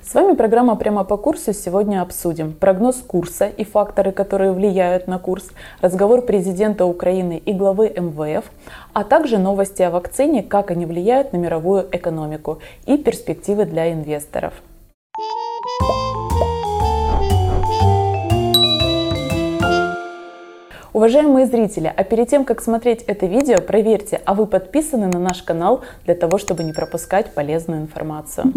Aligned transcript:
С 0.00 0.14
вами 0.14 0.34
программа 0.34 0.76
«Прямо 0.76 1.04
по 1.04 1.16
курсу». 1.16 1.52
Сегодня 1.52 2.00
обсудим 2.00 2.52
прогноз 2.52 2.96
курса 2.96 3.46
и 3.46 3.64
факторы, 3.64 4.12
которые 4.12 4.52
влияют 4.52 5.08
на 5.08 5.18
курс, 5.18 5.50
разговор 5.80 6.22
президента 6.22 6.86
Украины 6.86 7.42
и 7.44 7.52
главы 7.52 7.92
МВФ, 7.94 8.44
а 8.92 9.04
также 9.04 9.38
новости 9.38 9.82
о 9.82 9.90
вакцине, 9.90 10.42
как 10.42 10.70
они 10.70 10.86
влияют 10.86 11.32
на 11.32 11.36
мировую 11.36 11.86
экономику 11.90 12.60
и 12.86 12.96
перспективы 12.96 13.64
для 13.64 13.92
инвесторов. 13.92 14.54
Уважаемые 20.92 21.46
зрители, 21.46 21.92
а 21.94 22.02
перед 22.02 22.28
тем, 22.28 22.44
как 22.44 22.62
смотреть 22.62 23.02
это 23.02 23.26
видео, 23.26 23.60
проверьте, 23.60 24.20
а 24.24 24.34
вы 24.34 24.46
подписаны 24.46 25.06
на 25.06 25.18
наш 25.18 25.42
канал 25.42 25.82
для 26.04 26.14
того, 26.14 26.38
чтобы 26.38 26.64
не 26.64 26.72
пропускать 26.72 27.34
полезную 27.34 27.82
информацию. 27.82 28.52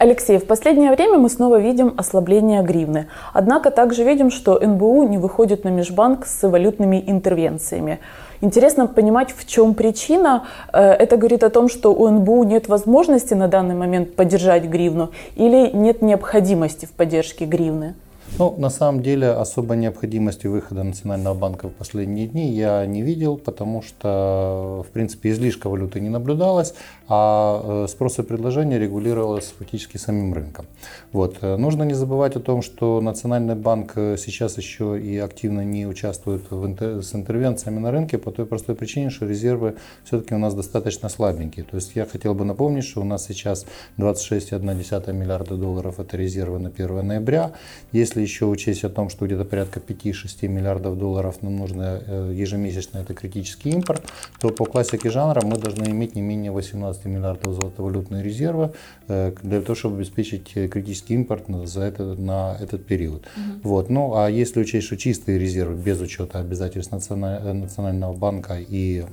Алексей, 0.00 0.38
в 0.38 0.46
последнее 0.46 0.92
время 0.92 1.18
мы 1.18 1.28
снова 1.28 1.60
видим 1.60 1.92
ослабление 1.98 2.62
гривны. 2.62 3.08
Однако 3.34 3.70
также 3.70 4.02
видим, 4.02 4.30
что 4.30 4.58
НБУ 4.58 5.02
не 5.02 5.18
выходит 5.18 5.62
на 5.64 5.68
межбанк 5.68 6.24
с 6.24 6.48
валютными 6.48 7.04
интервенциями. 7.06 7.98
Интересно 8.40 8.86
понимать, 8.86 9.34
в 9.36 9.46
чем 9.46 9.74
причина. 9.74 10.44
Э, 10.72 10.92
это 10.92 11.18
говорит 11.18 11.44
о 11.44 11.50
том, 11.50 11.68
что 11.68 11.92
у 11.92 12.08
НБУ 12.08 12.44
нет 12.44 12.66
возможности 12.66 13.34
на 13.34 13.46
данный 13.46 13.74
момент 13.74 14.16
поддержать 14.16 14.64
гривну 14.64 15.10
или 15.36 15.68
нет 15.76 16.00
необходимости 16.00 16.86
в 16.86 16.92
поддержке 16.92 17.44
гривны? 17.44 17.94
Ну, 18.38 18.54
на 18.56 18.70
самом 18.70 19.02
деле, 19.02 19.28
особой 19.28 19.76
необходимости 19.76 20.46
выхода 20.46 20.82
Национального 20.82 21.34
банка 21.34 21.68
в 21.68 21.72
последние 21.72 22.26
дни 22.26 22.52
я 22.52 22.86
не 22.86 23.02
видел, 23.02 23.36
потому 23.36 23.82
что, 23.82 24.84
в 24.88 24.92
принципе, 24.92 25.30
излишка 25.30 25.68
валюты 25.68 26.00
не 26.00 26.08
наблюдалось, 26.08 26.74
а 27.08 27.84
э, 27.84 27.88
спрос 27.88 28.18
и 28.18 28.22
предложение 28.22 28.78
регулировалось 28.78 29.52
фактически 29.58 29.96
самим 29.96 30.32
рынком. 30.32 30.66
Вот. 31.12 31.38
Э, 31.42 31.56
нужно 31.56 31.82
не 31.82 31.94
забывать 31.94 32.36
о 32.36 32.40
том, 32.40 32.62
что 32.62 33.00
Национальный 33.00 33.56
банк 33.56 33.92
э, 33.96 34.16
сейчас 34.16 34.56
еще 34.56 34.98
и 34.98 35.18
активно 35.18 35.62
не 35.64 35.86
участвует 35.86 36.50
в 36.50 36.64
интер... 36.64 37.02
с 37.02 37.14
интервенциями 37.14 37.80
на 37.80 37.90
рынке 37.90 38.16
по 38.16 38.30
той 38.30 38.46
простой 38.46 38.76
причине, 38.76 39.10
что 39.10 39.26
резервы 39.26 39.74
все-таки 40.04 40.34
у 40.34 40.38
нас 40.38 40.54
достаточно 40.54 41.08
слабенькие. 41.08 41.64
То 41.64 41.76
есть 41.76 41.96
я 41.96 42.06
хотел 42.06 42.34
бы 42.34 42.44
напомнить, 42.44 42.84
что 42.84 43.00
у 43.00 43.04
нас 43.04 43.26
сейчас 43.26 43.66
26,1 43.98 45.12
миллиарда 45.12 45.56
долларов 45.56 45.98
это 45.98 46.16
резервы 46.16 46.58
на 46.60 46.68
1 46.68 47.06
ноября. 47.06 47.52
Если 47.90 48.19
если 48.20 48.22
еще 48.22 48.46
учесть 48.46 48.84
о 48.84 48.88
том, 48.88 49.10
что 49.10 49.26
где-то 49.26 49.44
порядка 49.44 49.80
5-6 49.80 50.48
миллиардов 50.48 50.98
долларов 50.98 51.42
нам 51.42 51.56
нужно 51.56 52.02
э, 52.06 52.32
ежемесячно, 52.34 52.98
это 52.98 53.14
критический 53.14 53.70
импорт, 53.70 54.02
то 54.40 54.50
по 54.50 54.64
классике 54.64 55.10
жанра 55.10 55.40
мы 55.44 55.56
должны 55.56 55.84
иметь 55.90 56.14
не 56.14 56.22
менее 56.22 56.50
18 56.50 57.04
миллиардов 57.06 57.54
золотовалютной 57.54 58.22
резервы 58.22 58.72
э, 59.08 59.32
для 59.42 59.60
того, 59.60 59.74
чтобы 59.74 59.96
обеспечить 59.96 60.52
э, 60.56 60.68
критический 60.68 61.14
импорт 61.14 61.44
за 61.64 61.82
это, 61.82 62.02
на 62.02 62.56
этот 62.60 62.86
период. 62.86 63.22
Угу. 63.36 63.68
Вот. 63.68 63.90
Ну, 63.90 64.14
а 64.14 64.28
если 64.28 64.60
учесть, 64.60 64.86
что 64.86 64.96
чистые 64.96 65.38
резервы 65.38 65.74
без 65.74 66.00
учета 66.00 66.40
обязательств 66.40 66.92
Национального 66.92 68.12
банка 68.12 68.58
и 68.58 69.04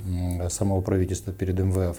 самого 0.50 0.82
правительства 0.82 1.34
перед 1.34 1.60
МВФ 1.60 1.98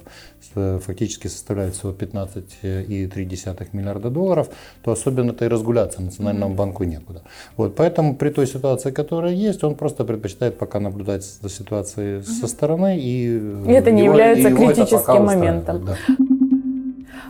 фактически 0.85 1.29
составляют 1.29 1.75
всего 1.75 1.93
15,3 1.93 3.69
миллиарда 3.73 4.11
долларов, 4.11 4.49
то 4.83 4.93
особенно 4.93 5.33
этой 5.33 5.49
разгуляться 5.49 6.03
Национальному 6.03 6.53
угу. 6.53 6.59
банку 6.59 6.85
нет 6.85 6.98
некуда. 6.99 7.23
Вот, 7.57 7.75
поэтому 7.77 8.15
при 8.15 8.31
той 8.31 8.47
ситуации, 8.47 8.91
которая 8.91 9.33
есть, 9.33 9.65
он 9.65 9.75
просто 9.75 10.05
предпочитает 10.05 10.59
пока 10.59 10.81
наблюдать 10.81 11.25
за 11.25 11.49
ситуацией 11.49 12.23
со 12.23 12.47
стороны. 12.47 12.99
И, 12.99 13.39
и 13.69 13.73
это 13.73 13.91
не 13.91 14.05
его, 14.05 14.15
является 14.15 14.51
критическим 14.51 15.25
моментом. 15.25 15.85
Да. 15.85 15.97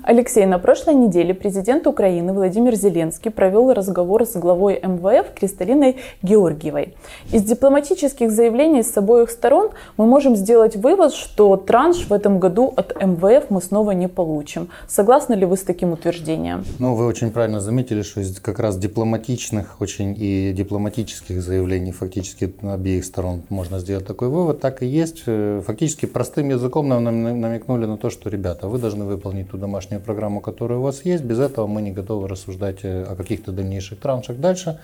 Алексей, 0.03 0.47
на 0.47 0.59
прошлой 0.59 0.95
неделе 0.95 1.35
президент 1.35 1.87
Украины 1.87 2.33
Владимир 2.33 2.75
Зеленский 2.75 3.31
провел 3.31 3.73
разговор 3.73 4.25
с 4.25 4.37
главой 4.37 4.81
МВФ 4.81 5.35
Кристалиной 5.35 5.97
Георгиевой. 6.23 6.95
Из 7.33 7.43
дипломатических 7.43 8.31
заявлений 8.31 8.83
с 8.83 8.97
обоих 8.97 9.31
сторон 9.31 9.71
мы 9.97 10.07
можем 10.07 10.37
сделать 10.37 10.77
вывод, 10.77 11.13
что 11.13 11.57
транш 11.57 12.07
в 12.09 12.13
этом 12.13 12.39
году 12.39 12.73
от 12.77 12.95
МВФ 13.03 13.51
мы 13.51 13.61
снова 13.61 13.91
не 13.91 14.09
получим. 14.09 14.69
Согласны 14.87 15.35
ли 15.35 15.45
вы 15.45 15.57
с 15.57 15.63
таким 15.63 15.93
утверждением? 15.93 16.65
Ну, 16.79 16.95
вы 16.95 17.07
очень 17.07 17.31
правильно 17.31 17.61
заметили, 17.61 18.03
что 18.03 18.21
из 18.21 18.39
как 18.41 18.59
раз 18.59 18.79
дипломатичных 18.79 19.81
очень 19.81 20.15
и 20.19 20.53
дипломатических 20.53 21.43
заявлений 21.43 21.93
фактически 21.93 22.53
обеих 22.63 23.05
сторон 23.05 23.43
можно 23.49 23.79
сделать 23.79 24.07
такой 24.07 24.29
вывод. 24.29 24.61
Так 24.61 24.83
и 24.83 24.87
есть. 24.87 25.25
Фактически 25.67 26.07
простым 26.07 26.51
языком 26.51 26.89
нам 26.89 27.05
намекнули 27.05 27.87
на 27.87 27.97
то, 27.99 28.11
что, 28.11 28.31
ребята, 28.31 28.69
вы 28.69 28.79
должны 28.79 29.05
выполнить 29.05 29.51
ту 29.51 29.59
домашнюю 29.59 29.98
обеспечения 29.99 30.05
программу, 30.05 30.41
которая 30.41 30.79
у 30.79 30.83
вас 30.83 31.05
есть. 31.05 31.25
Без 31.25 31.39
этого 31.39 31.67
мы 31.67 31.83
не 31.83 31.93
готовы 31.93 32.29
рассуждать 32.29 32.85
э, 32.85 33.05
о 33.05 33.15
каких-то 33.15 33.53
дальнейших 33.53 33.99
траншах 33.99 34.37
дальше. 34.37 34.79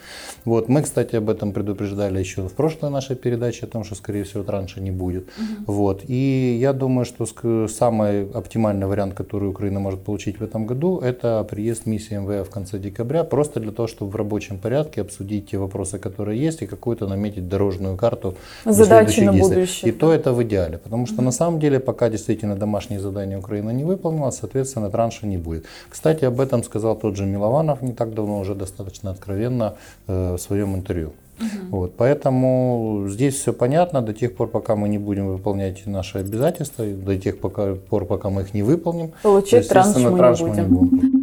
Вот. 0.44 0.68
Мы, 0.68 0.82
кстати, 0.82 1.16
об 1.16 1.28
этом 1.28 1.52
предупреждали 1.52 2.20
еще 2.20 2.42
в 2.42 2.52
прошлой 2.52 2.90
нашей 2.90 3.16
передаче, 3.16 3.66
о 3.66 3.68
том, 3.68 3.84
что, 3.84 3.94
скорее 3.94 4.22
всего, 4.22 4.44
транша 4.44 4.80
не 4.80 4.90
будет. 4.90 5.22
Угу. 5.22 5.72
Вот. 5.72 6.02
И 6.08 6.58
я 6.60 6.72
думаю, 6.72 7.04
что 7.04 7.26
самый 7.68 8.30
оптимальный 8.34 8.86
вариант, 8.86 9.14
который 9.14 9.48
Украина 9.48 9.80
может 9.80 10.00
получить 10.00 10.40
в 10.40 10.42
этом 10.42 10.66
году, 10.66 11.00
это 11.00 11.44
приезд 11.50 11.86
миссии 11.86 12.18
МВФ 12.18 12.48
в 12.48 12.50
конце 12.50 12.78
декабря, 12.78 13.24
просто 13.24 13.60
для 13.60 13.72
того, 13.72 13.88
чтобы 13.88 14.10
в 14.10 14.16
рабочем 14.16 14.58
порядке 14.58 15.00
обсудить 15.00 15.50
те 15.50 15.58
вопросы, 15.58 15.98
которые 15.98 16.46
есть, 16.46 16.62
и 16.62 16.66
какую-то 16.66 17.06
наметить 17.06 17.48
дорожную 17.48 17.96
карту 17.96 18.34
задачи 18.64 19.20
на 19.20 19.32
будущее. 19.32 19.92
И 19.92 19.92
то 19.92 20.12
это 20.12 20.32
в 20.32 20.42
идеале, 20.42 20.78
потому 20.78 21.06
что 21.06 21.16
угу. 21.16 21.24
на 21.24 21.32
самом 21.32 21.60
деле 21.60 21.78
пока 21.78 22.08
действительно 22.08 22.56
домашние 22.56 23.00
задания 23.00 23.38
Украина 23.38 23.72
не 23.72 23.84
выполнила, 23.84 24.30
соответственно, 24.30 24.90
транша 24.94 25.26
не 25.26 25.38
будет. 25.38 25.64
Кстати, 25.90 26.24
об 26.24 26.40
этом 26.40 26.62
сказал 26.62 26.94
тот 26.94 27.16
же 27.16 27.26
Милованов 27.26 27.82
не 27.82 27.92
так 27.92 28.14
давно, 28.14 28.38
уже 28.38 28.54
достаточно 28.54 29.10
откровенно 29.10 29.74
э, 30.06 30.34
в 30.34 30.38
своем 30.38 30.76
интервью. 30.76 31.12
Угу. 31.40 31.76
Вот, 31.76 31.94
поэтому 31.96 33.06
здесь 33.08 33.34
все 33.34 33.52
понятно 33.52 34.02
до 34.02 34.12
тех 34.12 34.36
пор, 34.36 34.46
пока 34.46 34.76
мы 34.76 34.88
не 34.88 34.98
будем 34.98 35.26
выполнять 35.26 35.84
наши 35.86 36.18
обязательства, 36.18 36.84
до 36.86 37.18
тех 37.18 37.40
пока, 37.40 37.74
пор, 37.74 38.04
пока 38.04 38.30
мы 38.30 38.42
их 38.42 38.54
не 38.54 38.62
выполним. 38.62 39.10
Получить 39.22 39.68
транш 39.68 39.96
мы, 39.96 40.16
транш 40.16 40.40
не, 40.40 40.46
будем. 40.46 40.62
не 40.62 40.68
будем. 40.68 41.13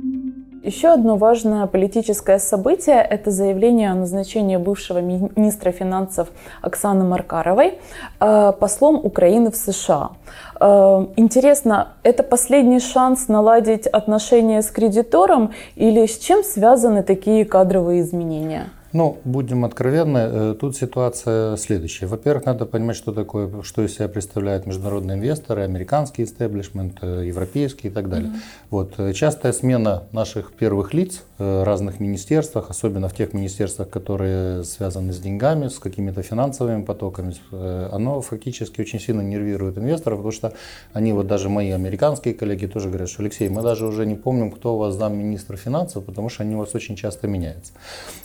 Еще 0.63 0.89
одно 0.89 1.15
важное 1.15 1.65
политическое 1.65 2.37
событие– 2.37 3.01
это 3.09 3.31
заявление 3.31 3.89
о 3.89 3.95
назначении 3.95 4.57
бывшего 4.57 4.99
министра 4.99 5.71
финансов 5.71 6.27
Оксаны 6.61 7.03
Маркаровой 7.03 7.79
э, 8.19 8.53
послом 8.59 9.03
Украины 9.03 9.49
в 9.49 9.55
США. 9.55 10.11
Э, 10.59 11.07
интересно, 11.15 11.93
это 12.03 12.21
последний 12.21 12.79
шанс 12.79 13.27
наладить 13.27 13.87
отношения 13.87 14.61
с 14.61 14.69
кредитором 14.69 15.51
или 15.75 16.05
с 16.05 16.19
чем 16.19 16.43
связаны 16.43 17.01
такие 17.01 17.43
кадровые 17.43 18.01
изменения? 18.01 18.69
Ну, 18.93 19.19
будем 19.23 19.63
откровенны, 19.63 20.17
э, 20.17 20.55
тут 20.59 20.75
ситуация 20.75 21.55
следующая. 21.55 22.07
Во-первых, 22.07 22.45
надо 22.45 22.65
понимать, 22.65 22.97
что 22.97 23.13
такое, 23.13 23.61
что 23.63 23.83
из 23.83 23.95
себя 23.95 24.09
представляют 24.09 24.65
международные 24.65 25.17
инвесторы, 25.17 25.61
американский 25.61 26.23
истеблишмент, 26.23 26.97
э, 27.01 27.23
европейский 27.25 27.87
и 27.87 27.91
так 27.91 28.09
далее. 28.09 28.29
Mm-hmm. 28.29 28.67
Вот, 28.69 28.93
э, 28.97 29.13
частая 29.13 29.53
смена 29.53 30.03
наших 30.11 30.51
первых 30.51 30.93
лиц 30.93 31.23
в 31.37 31.63
разных 31.63 31.99
министерствах, 31.99 32.69
особенно 32.69 33.07
в 33.07 33.15
тех 33.15 33.33
министерствах, 33.33 33.89
которые 33.89 34.63
связаны 34.63 35.13
с 35.13 35.19
деньгами, 35.19 35.69
с 35.69 35.79
какими-то 35.79 36.21
финансовыми 36.21 36.83
потоками, 36.83 37.33
оно 37.51 38.21
фактически 38.21 38.81
очень 38.81 38.99
сильно 38.99 39.21
нервирует 39.21 39.77
инвесторов, 39.77 40.19
потому 40.19 40.31
что 40.31 40.53
они, 40.93 41.13
вот 41.13 41.27
даже 41.27 41.49
мои 41.49 41.71
американские 41.71 42.35
коллеги 42.35 42.67
тоже 42.67 42.89
говорят, 42.89 43.09
что 43.09 43.23
Алексей, 43.23 43.49
мы 43.49 43.63
даже 43.63 43.87
уже 43.87 44.05
не 44.05 44.15
помним, 44.15 44.51
кто 44.51 44.75
у 44.75 44.77
вас 44.77 44.93
замминистра 44.95 45.57
финансов, 45.57 46.05
потому 46.05 46.29
что 46.29 46.43
они 46.43 46.55
у 46.55 46.59
вас 46.59 46.75
очень 46.75 46.95
часто 46.95 47.27
меняются. 47.27 47.73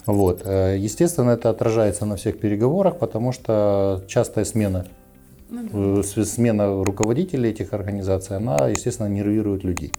Вот. 0.04 0.42
Э, 0.56 0.76
естественно, 0.78 1.30
это 1.30 1.50
отражается 1.50 2.06
на 2.06 2.16
всех 2.16 2.38
переговорах, 2.38 2.98
потому 2.98 3.32
что 3.32 4.02
частая 4.08 4.44
смена 4.44 4.86
ну, 5.48 5.68
да. 5.94 6.00
Э, 6.00 6.24
смена 6.24 6.84
руководителей 6.84 7.50
этих 7.50 7.72
организаций, 7.72 8.36
она, 8.36 8.68
естественно, 8.68 9.08
нервирует 9.08 9.64
людей. 9.64 9.92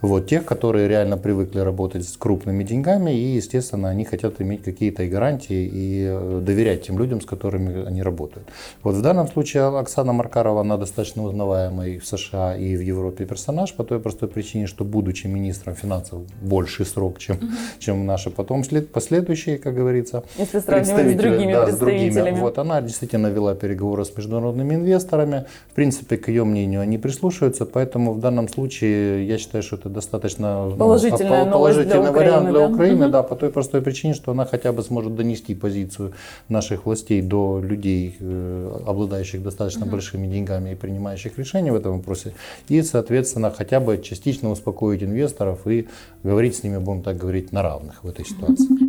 Вот, 0.00 0.26
тех, 0.26 0.44
которые 0.44 0.86
реально 0.86 1.16
привыкли 1.16 1.58
работать 1.58 2.08
с 2.08 2.16
крупными 2.16 2.62
деньгами, 2.62 3.10
и, 3.10 3.36
естественно, 3.36 3.88
они 3.88 4.04
хотят 4.04 4.40
иметь 4.40 4.62
какие-то 4.62 5.02
и 5.02 5.08
гарантии 5.08 5.68
и 5.72 6.04
э, 6.08 6.40
доверять 6.40 6.86
тем 6.86 6.98
людям, 6.98 7.20
с 7.20 7.24
которыми 7.24 7.84
они 7.84 8.02
работают. 8.02 8.48
Вот 8.84 8.94
в 8.94 9.02
данном 9.02 9.26
случае 9.26 9.64
Оксана 9.64 10.12
Маркарова, 10.12 10.60
она 10.60 10.76
достаточно 10.76 11.24
узнаваемый 11.24 11.98
в 11.98 12.06
США 12.06 12.56
и 12.56 12.76
в 12.76 12.80
Европе 12.80 13.24
персонаж 13.24 13.74
по 13.74 13.82
той 13.82 13.98
простой 13.98 14.28
причине, 14.28 14.68
что, 14.68 14.84
будучи 14.84 15.26
министром 15.26 15.74
финансов, 15.74 16.22
больший 16.40 16.86
срок, 16.86 17.18
чем, 17.18 17.36
угу. 17.36 17.46
чем 17.80 18.06
наши 18.06 18.30
потом 18.30 18.62
след, 18.62 18.92
последующие, 18.92 19.58
как 19.58 19.74
говорится, 19.74 20.22
Если 20.38 20.60
сравнивать 20.60 21.14
с 21.14 21.18
другими 21.18 21.52
да. 21.52 21.70
С 21.72 21.78
другими. 21.78 22.30
Вот, 22.38 22.58
она 22.58 22.80
действительно 22.80 23.26
вела 23.28 23.54
переговоры 23.54 24.04
с 24.04 24.16
международными 24.16 24.76
инвесторами. 24.76 25.46
В 25.70 25.74
принципе, 25.74 26.16
к 26.16 26.28
ее 26.28 26.44
мнению 26.44 26.82
они 26.82 26.98
прислушиваются, 26.98 27.66
поэтому 27.66 28.12
в 28.12 28.20
данном 28.20 28.48
случае 28.48 29.26
я 29.26 29.38
считаю, 29.38 29.62
что 29.62 29.76
это 29.76 29.87
достаточно 29.88 30.72
положительный 30.78 31.44
ну, 31.44 31.52
положительный 31.52 32.10
вариант 32.10 32.50
для 32.50 32.60
да? 32.60 32.68
Украины, 32.68 33.04
угу. 33.06 33.12
да, 33.12 33.22
по 33.22 33.36
той 33.36 33.50
простой 33.50 33.82
причине, 33.82 34.14
что 34.14 34.32
она 34.32 34.44
хотя 34.44 34.72
бы 34.72 34.82
сможет 34.82 35.14
донести 35.14 35.54
позицию 35.54 36.12
наших 36.48 36.86
властей 36.86 37.22
до 37.22 37.60
людей, 37.60 38.16
э, 38.20 38.80
обладающих 38.86 39.42
достаточно 39.42 39.82
угу. 39.82 39.92
большими 39.92 40.26
деньгами 40.26 40.70
и 40.70 40.74
принимающих 40.74 41.38
решения 41.38 41.72
в 41.72 41.76
этом 41.76 41.98
вопросе, 41.98 42.34
и, 42.68 42.82
соответственно, 42.82 43.50
хотя 43.50 43.80
бы 43.80 43.98
частично 43.98 44.50
успокоить 44.50 45.02
инвесторов 45.02 45.66
и 45.66 45.88
говорить 46.22 46.56
с 46.56 46.62
ними, 46.62 46.78
будем 46.78 47.02
так 47.02 47.16
говорить, 47.16 47.52
на 47.52 47.62
равных 47.62 48.04
в 48.04 48.08
этой 48.08 48.24
ситуации. 48.24 48.87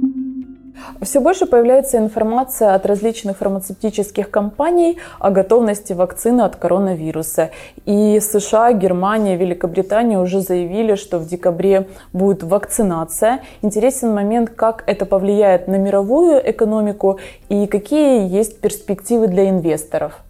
Все 1.01 1.19
больше 1.19 1.45
появляется 1.45 1.97
информация 1.97 2.73
от 2.73 2.85
различных 2.85 3.37
фармацевтических 3.37 4.29
компаний 4.29 4.97
о 5.19 5.29
готовности 5.29 5.93
вакцины 5.93 6.41
от 6.41 6.55
коронавируса. 6.55 7.51
И 7.85 8.19
США, 8.19 8.73
Германия, 8.73 9.35
Великобритания 9.35 10.19
уже 10.19 10.41
заявили, 10.41 10.95
что 10.95 11.19
в 11.19 11.27
декабре 11.27 11.87
будет 12.13 12.43
вакцинация. 12.43 13.41
Интересен 13.61 14.13
момент, 14.13 14.49
как 14.49 14.83
это 14.87 15.05
повлияет 15.05 15.67
на 15.67 15.75
мировую 15.75 16.41
экономику 16.49 17.19
и 17.49 17.67
какие 17.67 18.27
есть 18.27 18.59
перспективы 18.59 19.27
для 19.27 19.49
инвесторов. 19.49 20.21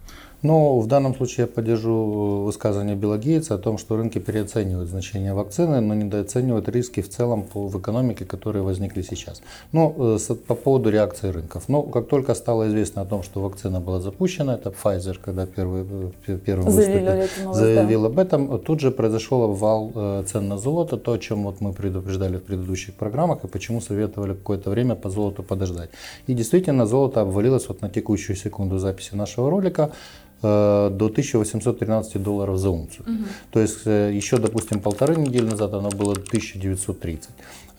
Ну, 0.42 0.80
в 0.80 0.86
данном 0.86 1.14
случае 1.14 1.46
я 1.46 1.46
поддержу 1.46 2.42
высказывание 2.44 2.96
Билла 2.96 3.18
Гейтса 3.18 3.54
о 3.54 3.58
том, 3.58 3.76
что 3.78 3.96
рынки 3.96 4.18
переоценивают 4.18 4.88
значение 4.88 5.34
вакцины, 5.34 5.80
но 5.80 5.94
недооценивают 5.94 6.68
риски 6.68 7.02
в 7.02 7.10
целом 7.10 7.46
в 7.54 7.78
экономике, 7.78 8.24
которые 8.24 8.62
возникли 8.62 9.02
сейчас. 9.02 9.42
Ну, 9.72 9.94
э, 9.98 10.34
по 10.46 10.54
поводу 10.54 10.90
реакции 10.90 11.28
рынков. 11.28 11.64
Ну, 11.68 11.82
как 11.82 12.08
только 12.08 12.34
стало 12.34 12.68
известно 12.68 13.02
о 13.02 13.04
том, 13.04 13.22
что 13.22 13.40
вакцина 13.42 13.80
была 13.80 14.00
запущена, 14.00 14.54
это 14.54 14.70
Pfizer, 14.70 15.18
когда 15.22 15.46
первый, 15.46 15.84
э, 16.26 16.38
первым 16.38 16.70
заявил, 16.70 17.54
заявил 17.54 18.04
об 18.06 18.18
этом, 18.18 18.58
тут 18.58 18.80
же 18.80 18.90
произошел 18.90 19.42
обвал 19.42 19.92
э, 19.94 20.24
цен 20.26 20.48
на 20.48 20.56
золото, 20.58 20.96
то, 20.96 21.12
о 21.12 21.18
чем 21.18 21.44
вот 21.44 21.60
мы 21.60 21.72
предупреждали 21.72 22.36
в 22.36 22.42
предыдущих 22.42 22.94
программах, 22.94 23.44
и 23.44 23.46
почему 23.46 23.80
советовали 23.80 24.32
какое-то 24.32 24.70
время 24.70 24.94
по 24.94 25.10
золоту 25.10 25.42
подождать. 25.42 25.90
И 26.28 26.34
действительно, 26.34 26.86
золото 26.86 27.20
обвалилось 27.20 27.68
вот 27.68 27.82
на 27.82 27.90
текущую 27.90 28.36
секунду 28.36 28.78
записи 28.78 29.14
нашего 29.14 29.50
ролика. 29.50 29.90
Э, 30.42 30.88
до 30.90 31.06
1813 31.06 32.22
долларов 32.22 32.56
за 32.56 32.70
унцию. 32.70 33.04
Угу. 33.06 33.24
То 33.52 33.60
есть 33.60 33.80
э, 33.84 34.10
еще, 34.14 34.38
допустим, 34.38 34.80
полторы 34.80 35.16
недели 35.16 35.44
назад 35.44 35.74
оно 35.74 35.90
было 35.90 36.12
1930. 36.12 37.28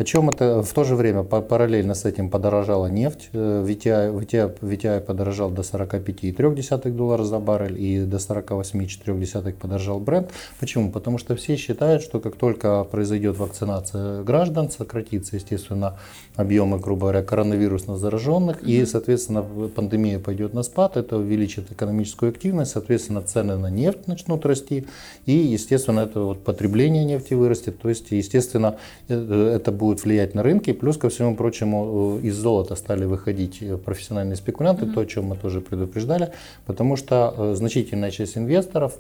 О 0.02 0.04
чем 0.04 0.32
это? 0.32 0.64
В 0.64 0.74
то 0.74 0.84
же 0.84 0.96
время 0.96 1.22
параллельно 1.22 1.94
с 1.94 2.06
этим 2.06 2.32
подорожала 2.32 2.88
нефть. 2.88 3.30
VTI, 3.34 4.12
VTI, 4.12 4.60
VTI 4.60 5.00
подорожал 5.00 5.52
до 5.52 5.62
45,3 5.62 6.92
доллара 6.92 7.24
за 7.24 7.38
баррель 7.38 7.80
и 7.80 8.00
до 8.00 8.18
48,4 8.18 9.54
подорожал 9.54 10.00
бренд. 10.00 10.32
Почему? 10.60 10.92
Потому 10.92 11.20
что 11.20 11.36
все 11.36 11.56
считают, 11.56 12.02
что 12.02 12.20
как 12.20 12.36
только 12.36 12.84
произойдет 12.84 13.38
вакцинация 13.38 14.24
граждан, 14.24 14.72
сократится, 14.72 15.36
естественно, 15.36 16.00
объемы, 16.36 16.80
грубо 16.80 17.02
говоря, 17.02 17.22
коронавирусно 17.22 17.96
зараженных, 17.96 18.64
и, 18.64 18.84
соответственно, 18.86 19.44
пандемия 19.44 20.18
пойдет 20.18 20.56
на 20.56 20.64
спад, 20.64 20.98
это 20.98 21.18
увеличит 21.18 21.72
экономическую 21.72 22.32
активность, 22.32 22.72
соответственно, 22.72 23.22
цены 23.22 23.56
на 23.56 23.70
нефть 23.70 24.08
начнут 24.08 24.48
расти, 24.48 24.88
и, 25.28 25.34
естественно, 25.34 26.00
это 26.00 26.22
вот 26.22 26.44
потребление 26.44 27.06
нефти 27.06 27.36
вырастет, 27.36 27.80
то 27.80 27.90
есть, 27.90 28.10
естественно, 28.10 28.78
э, 29.08 29.54
это 29.56 29.72
будет 29.72 29.91
будет 29.92 30.04
влиять 30.06 30.36
на 30.36 30.44
рынки. 30.44 30.72
Плюс 30.74 30.98
ко 30.98 31.10
всему 31.10 31.36
прочему 31.36 32.20
э, 32.22 32.28
из 32.28 32.36
золота 32.36 32.76
стали 32.76 33.06
выходить 33.06 33.58
э, 33.62 33.78
профессиональные 33.78 34.36
спекулянты, 34.38 34.86
mm-hmm. 34.86 34.94
то, 34.94 35.02
о 35.02 35.06
чем 35.06 35.26
мы 35.26 35.36
тоже 35.36 35.60
предупреждали, 35.60 36.30
потому 36.66 36.96
что 36.96 37.34
э, 37.38 37.56
значительная 37.56 38.12
часть 38.12 38.38
инвесторов 38.38 38.94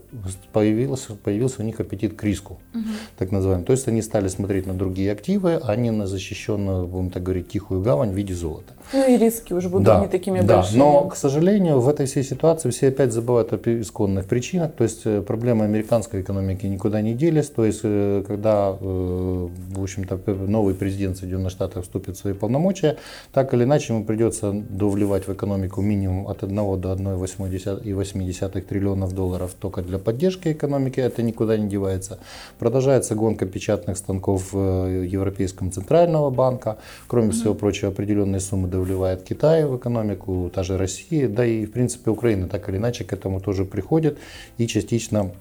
появился, 0.52 1.16
появился 1.16 1.62
у 1.62 1.66
них 1.66 1.80
аппетит 1.80 2.16
к 2.16 2.24
риску, 2.24 2.60
mm-hmm. 2.74 2.80
так 3.18 3.32
называемый. 3.32 3.66
То 3.66 3.74
есть 3.74 3.88
они 3.88 4.02
стали 4.02 4.28
смотреть 4.28 4.68
на 4.68 4.74
другие 4.74 5.12
активы, 5.12 5.60
а 5.64 5.76
не 5.76 5.92
на 5.92 6.08
защищенную, 6.08 6.88
будем 6.88 7.10
так 7.10 7.24
говорить, 7.24 7.48
тихую 7.48 7.82
гавань 7.82 8.12
в 8.12 8.16
виде 8.16 8.34
золота. 8.34 8.74
Ну 8.94 9.08
и 9.08 9.18
риски 9.18 9.54
уже 9.54 9.70
будут 9.70 9.86
да, 9.86 10.02
не 10.02 10.08
такими 10.08 10.42
да, 10.42 10.58
большими. 10.58 10.80
Но, 10.80 11.08
к 11.08 11.16
сожалению, 11.16 11.80
в 11.80 11.88
этой 11.88 12.06
всей 12.06 12.24
ситуации 12.24 12.70
все 12.72 12.90
опять 12.90 13.14
забывают 13.14 13.54
о 13.54 13.58
исконных 13.82 14.26
причинах. 14.26 14.74
То 14.74 14.84
есть 14.84 15.04
проблемы 15.26 15.66
американской 15.66 16.22
экономики 16.22 16.66
никуда 16.66 17.02
не 17.02 17.14
делись. 17.14 17.50
То 17.50 17.66
есть 17.66 17.82
когда, 17.82 18.72
в 18.72 19.82
общем-то, 19.82 20.20
новый 20.48 20.74
президент 20.81 21.16
Соединенных 21.16 21.51
Штатов 21.51 21.83
вступит 21.83 22.16
в 22.16 22.19
свои 22.19 22.33
полномочия, 22.33 22.98
так 23.31 23.54
или 23.54 23.66
иначе 23.66 23.94
ему 23.94 24.04
придется 24.04 24.51
довливать 24.51 25.28
в 25.28 25.31
экономику 25.31 25.81
минимум 25.81 26.28
от 26.28 26.44
1 26.44 26.56
до 26.56 26.94
1,8 26.94 28.62
триллионов 28.62 29.13
долларов 29.13 29.51
только 29.60 29.83
для 29.83 30.00
поддержки 30.00 30.51
экономики, 30.51 31.00
это 31.00 31.22
никуда 31.22 31.56
не 31.57 31.69
девается. 31.69 32.18
Продолжается 32.57 33.13
гонка 33.13 33.45
печатных 33.45 33.95
станков 33.95 34.50
э, 34.54 35.06
Европейском 35.07 35.72
Центрального 35.72 36.31
банка. 36.31 36.80
Кроме 37.07 37.28
mm-hmm. 37.28 37.31
всего 37.31 37.54
прочего, 37.54 37.92
определенные 37.92 38.39
суммы 38.39 38.68
довливает 38.68 39.22
Китай 39.22 39.66
в 39.66 39.78
экономику, 39.78 40.50
та 40.51 40.63
же 40.63 40.80
Россия, 40.80 41.30
да 41.30 41.45
и 41.45 41.68
в 41.68 41.72
принципе 41.72 42.10
Украина 42.10 42.48
так 42.48 42.68
или 42.69 42.78
иначе 42.78 43.04
к 43.04 43.13
этому 43.13 43.39
тоже 43.39 43.66
приходит 43.66 44.18
и 44.57 44.66
частично 44.66 45.31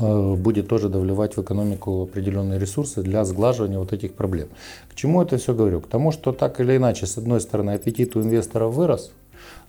будет 0.00 0.68
тоже 0.68 0.88
довливать 0.88 1.36
в 1.36 1.42
экономику 1.42 2.02
определенные 2.02 2.58
ресурсы 2.58 3.02
для 3.02 3.24
сглаживания 3.24 3.78
вот 3.78 3.92
этих 3.92 4.14
проблем. 4.14 4.48
К 4.90 4.94
чему 4.94 5.22
это 5.22 5.36
все 5.36 5.54
говорю? 5.54 5.80
К 5.80 5.86
тому, 5.86 6.12
что 6.12 6.32
так 6.32 6.60
или 6.60 6.76
иначе, 6.76 7.06
с 7.06 7.18
одной 7.18 7.40
стороны, 7.40 7.72
аппетит 7.72 8.16
у 8.16 8.22
инвесторов 8.22 8.74
вырос, 8.74 9.12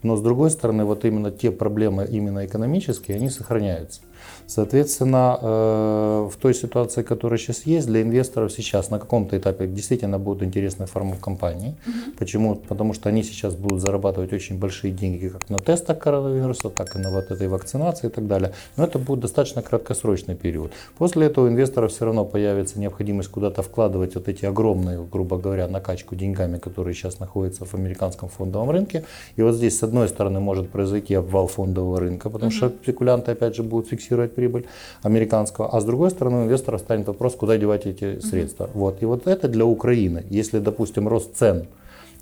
но 0.03 0.15
с 0.15 0.21
другой 0.21 0.49
стороны, 0.51 0.85
вот 0.85 1.05
именно 1.05 1.31
те 1.31 1.51
проблемы, 1.51 2.07
именно 2.09 2.45
экономические, 2.45 3.17
они 3.17 3.29
сохраняются. 3.29 4.01
Соответственно, 4.47 5.39
э, 5.41 6.29
в 6.31 6.35
той 6.37 6.53
ситуации, 6.53 7.03
которая 7.03 7.39
сейчас 7.39 7.65
есть, 7.65 7.87
для 7.87 8.01
инвесторов 8.01 8.51
сейчас 8.51 8.89
на 8.89 8.99
каком-то 8.99 9.37
этапе 9.37 9.67
действительно 9.67 10.19
будут 10.19 10.43
интересны 10.43 10.85
формы 10.85 11.15
компании. 11.17 11.75
Угу. 11.87 12.17
Почему? 12.17 12.55
Потому 12.55 12.93
что 12.93 13.09
они 13.09 13.23
сейчас 13.23 13.55
будут 13.55 13.81
зарабатывать 13.81 14.33
очень 14.33 14.59
большие 14.59 14.91
деньги 14.91 15.29
как 15.29 15.49
на 15.49 15.59
тестах 15.59 15.99
коронавируса, 15.99 16.69
так 16.69 16.95
и 16.95 16.99
на 16.99 17.09
вот 17.11 17.31
этой 17.31 17.47
вакцинации 17.47 18.07
и 18.07 18.09
так 18.09 18.27
далее. 18.27 18.51
Но 18.77 18.83
это 18.83 18.99
будет 18.99 19.21
достаточно 19.21 19.61
краткосрочный 19.61 20.35
период. 20.35 20.71
После 20.97 21.27
этого 21.27 21.45
у 21.45 21.49
инвесторов 21.49 21.91
все 21.91 22.05
равно 22.05 22.25
появится 22.25 22.79
необходимость 22.79 23.29
куда-то 23.29 23.61
вкладывать 23.61 24.15
вот 24.15 24.27
эти 24.27 24.45
огромные, 24.45 25.01
грубо 25.11 25.37
говоря, 25.37 25.67
накачку 25.67 26.15
деньгами, 26.15 26.57
которые 26.57 26.93
сейчас 26.93 27.19
находятся 27.19 27.65
в 27.65 27.73
американском 27.73 28.29
фондовом 28.29 28.69
рынке. 28.69 29.03
И 29.37 29.41
вот 29.41 29.55
здесь, 29.55 29.77
с 29.77 29.83
одной 29.83 30.07
стороны, 30.07 30.39
может 30.39 30.69
произойти 30.69 31.15
обвал 31.15 31.47
фондового 31.47 31.99
рынка, 31.99 32.29
потому 32.29 32.49
угу. 32.49 32.55
что 32.55 32.69
спекулянты, 32.69 33.31
опять 33.31 33.55
же, 33.55 33.63
будут 33.63 33.87
фиксировать 33.87 34.10
прибыль 34.15 34.65
американского, 35.03 35.69
а 35.69 35.79
с 35.79 35.85
другой 35.85 36.11
стороны 36.11 36.37
у 36.37 36.43
инвестора 36.45 36.77
станет 36.77 37.07
вопрос, 37.07 37.35
куда 37.35 37.57
девать 37.57 37.85
эти 37.85 38.19
средства. 38.19 38.65
Mm-hmm. 38.65 38.71
Вот. 38.73 39.01
И 39.01 39.05
вот 39.05 39.27
это 39.27 39.47
для 39.47 39.65
Украины, 39.65 40.23
если, 40.29 40.59
допустим, 40.59 41.07
рост 41.07 41.35
цен 41.35 41.67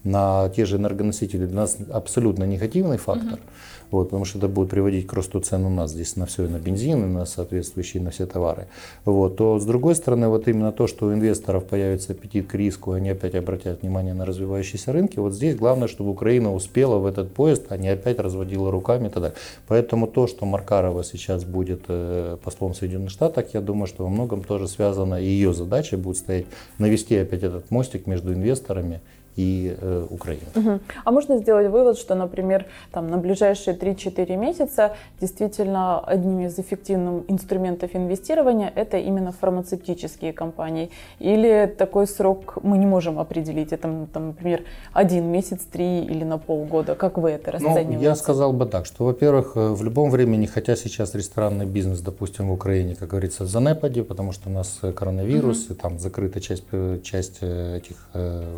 на 0.03 0.49
те 0.55 0.65
же 0.65 0.77
энергоносители 0.77 1.45
для 1.45 1.55
нас 1.55 1.77
абсолютно 1.91 2.45
негативный 2.45 2.97
фактор, 2.97 3.39
mm-hmm 3.39 3.78
вот, 3.91 4.05
потому 4.05 4.25
что 4.25 4.37
это 4.37 4.47
будет 4.47 4.69
приводить 4.69 5.07
к 5.07 5.13
росту 5.13 5.39
цен 5.39 5.65
у 5.65 5.69
нас 5.69 5.91
здесь 5.91 6.15
на 6.15 6.25
все, 6.25 6.45
и 6.45 6.47
на 6.47 6.59
бензин, 6.59 7.03
и 7.03 7.07
на 7.07 7.25
соответствующие, 7.25 8.03
на 8.03 8.11
все 8.11 8.25
товары. 8.25 8.67
Вот, 9.05 9.37
то 9.37 9.59
с 9.59 9.65
другой 9.65 9.95
стороны, 9.95 10.27
вот 10.27 10.47
именно 10.47 10.71
то, 10.71 10.87
что 10.87 11.07
у 11.07 11.13
инвесторов 11.13 11.65
появится 11.65 12.13
аппетит 12.13 12.47
к 12.47 12.55
риску, 12.55 12.91
они 12.91 13.09
опять 13.09 13.35
обратят 13.35 13.81
внимание 13.81 14.13
на 14.13 14.25
развивающиеся 14.25 14.91
рынки, 14.91 15.19
вот 15.19 15.33
здесь 15.33 15.55
главное, 15.55 15.87
чтобы 15.87 16.11
Украина 16.11 16.53
успела 16.53 16.97
в 16.97 17.05
этот 17.05 17.33
поезд, 17.33 17.65
а 17.69 17.77
не 17.77 17.89
опять 17.89 18.19
разводила 18.19 18.71
руками 18.71 19.07
и 19.07 19.09
так 19.09 19.23
далее. 19.23 19.37
Поэтому 19.67 20.07
то, 20.07 20.27
что 20.27 20.45
Маркарова 20.45 21.03
сейчас 21.03 21.43
будет 21.43 21.83
э, 21.87 22.37
послом 22.43 22.73
Соединенных 22.73 23.11
Штатов, 23.11 23.45
я 23.53 23.61
думаю, 23.61 23.87
что 23.87 24.03
во 24.03 24.09
многом 24.09 24.43
тоже 24.43 24.67
связано, 24.67 25.21
и 25.21 25.25
ее 25.25 25.53
задача 25.53 25.97
будет 25.97 26.17
стоять 26.17 26.45
навести 26.77 27.15
опять 27.15 27.43
этот 27.43 27.71
мостик 27.71 28.07
между 28.07 28.33
инвесторами 28.33 29.01
и 29.35 29.75
э, 29.79 30.07
Украины. 30.09 30.41
Угу. 30.55 30.79
А 31.05 31.11
можно 31.11 31.37
сделать 31.37 31.69
вывод, 31.69 31.97
что, 31.97 32.15
например, 32.15 32.65
там, 32.91 33.09
на 33.09 33.17
ближайшие 33.17 33.75
3-4 33.75 34.35
месяца 34.37 34.95
действительно 35.21 35.99
одним 35.99 36.41
из 36.41 36.59
эффективных 36.59 37.23
инструментов 37.27 37.95
инвестирования 37.95 38.71
это 38.75 38.97
именно 38.97 39.31
фармацевтические 39.31 40.33
компании? 40.33 40.89
Или 41.19 41.73
такой 41.77 42.07
срок 42.07 42.57
мы 42.63 42.77
не 42.77 42.85
можем 42.85 43.19
определить? 43.19 43.71
Это, 43.73 44.07
там, 44.13 44.27
например, 44.27 44.63
один 44.93 45.25
месяц, 45.31 45.59
три 45.71 46.03
или 46.03 46.23
на 46.23 46.37
полгода? 46.37 46.95
Как 46.95 47.17
вы 47.17 47.31
это 47.31 47.51
расцениваете? 47.51 47.89
Ну, 47.91 48.01
я 48.01 48.15
сказал 48.15 48.53
бы 48.53 48.65
так, 48.65 48.85
что, 48.85 49.05
во-первых, 49.05 49.53
э, 49.55 49.69
в 49.69 49.83
любом 49.83 50.09
времени, 50.09 50.45
хотя 50.45 50.75
сейчас 50.75 51.15
ресторанный 51.15 51.65
бизнес, 51.65 52.01
допустим, 52.01 52.49
в 52.49 52.53
Украине, 52.53 52.95
как 52.95 53.09
говорится, 53.09 53.43
в 53.43 53.47
занепаде, 53.47 54.03
потому 54.03 54.31
что 54.31 54.49
у 54.49 54.51
нас 54.51 54.81
коронавирус, 54.95 55.65
угу. 55.65 55.73
и 55.73 55.77
там 55.77 55.99
закрыта 55.99 56.41
часть, 56.41 56.63
э, 56.71 56.99
часть 57.03 57.39
этих, 57.41 57.95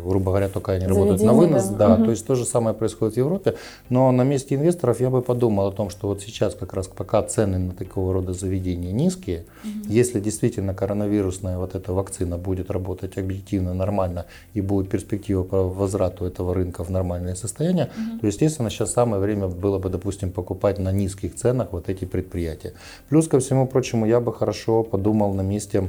грубо 0.04 0.30
говоря, 0.30 0.48
только 0.48 0.61
пока 0.62 0.72
они 0.72 0.86
работают 0.86 1.22
на 1.22 1.32
вынос. 1.32 1.68
Да, 1.68 1.88
да. 1.88 1.94
Угу. 1.94 2.04
то 2.04 2.10
есть 2.10 2.26
то 2.26 2.34
же 2.34 2.44
самое 2.44 2.74
происходит 2.74 3.14
в 3.14 3.16
Европе. 3.18 3.54
Но 3.90 4.12
на 4.12 4.22
месте 4.22 4.54
инвесторов 4.54 5.00
я 5.00 5.10
бы 5.10 5.22
подумал 5.22 5.66
о 5.66 5.72
том, 5.72 5.90
что 5.90 6.06
вот 6.08 6.22
сейчас 6.22 6.54
как 6.54 6.72
раз 6.72 6.86
пока 6.86 7.22
цены 7.22 7.58
на 7.58 7.72
такого 7.72 8.12
рода 8.12 8.32
заведения 8.32 8.92
низкие, 8.92 9.44
угу. 9.64 9.92
если 9.92 10.20
действительно 10.20 10.74
коронавирусная 10.74 11.58
вот 11.58 11.74
эта 11.74 11.92
вакцина 11.92 12.38
будет 12.38 12.70
работать 12.70 13.18
объективно, 13.18 13.74
нормально 13.74 14.26
и 14.54 14.60
будет 14.60 14.88
перспектива 14.88 15.42
по 15.42 15.64
возврату 15.64 16.24
этого 16.24 16.54
рынка 16.54 16.84
в 16.84 16.90
нормальное 16.90 17.34
состояние, 17.34 17.86
угу. 17.96 18.20
то, 18.20 18.26
естественно, 18.26 18.70
сейчас 18.70 18.92
самое 18.92 19.20
время 19.20 19.48
было 19.48 19.78
бы, 19.78 19.88
допустим, 19.88 20.30
покупать 20.30 20.78
на 20.78 20.92
низких 20.92 21.34
ценах 21.34 21.72
вот 21.72 21.88
эти 21.88 22.04
предприятия. 22.04 22.72
Плюс 23.08 23.28
ко 23.28 23.38
всему 23.40 23.66
прочему, 23.66 24.06
я 24.06 24.20
бы 24.20 24.32
хорошо 24.32 24.82
подумал 24.82 25.34
на 25.34 25.42
месте 25.42 25.88